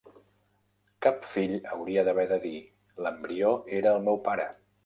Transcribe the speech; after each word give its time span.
Cap 1.05 1.27
fill 1.33 1.53
hauria 1.75 2.05
d'haver 2.09 2.25
de 2.33 2.41
dir: 2.49 2.57
"L'embrió 3.07 3.55
era 3.83 3.97
el 3.99 4.05
meu 4.09 4.23
pare". 4.31 4.53